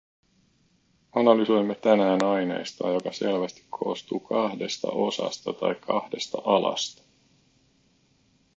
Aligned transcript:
Analysoimme 1.15 1.75
tänään 1.75 2.23
aineistoa, 2.23 2.93
joka 2.93 3.11
selvästi 3.11 3.65
koostuu 3.69 4.19
kahdesta 4.19 4.87
osasta 4.87 5.53
tai 5.53 5.75
kahdesta 5.75 6.37
alasta. 6.45 7.01